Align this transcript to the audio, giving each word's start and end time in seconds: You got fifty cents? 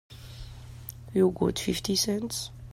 You 1.13 1.29
got 1.29 1.59
fifty 1.59 1.95
cents? 1.95 2.49